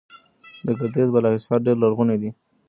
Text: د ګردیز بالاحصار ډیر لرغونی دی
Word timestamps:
د 0.65 0.67
ګردیز 0.79 1.09
بالاحصار 1.13 1.59
ډیر 1.65 1.75
لرغونی 1.83 2.17
دی 2.21 2.29